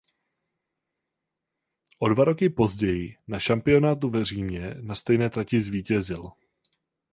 O 1.99 2.07
dva 2.09 2.23
roky 2.25 2.49
později 2.49 3.17
na 3.27 3.39
šampionátu 3.39 4.09
v 4.09 4.23
Římě 4.23 4.73
na 4.81 4.95
stejné 4.95 5.29
trati 5.29 5.61
zvítězil. 5.61 6.31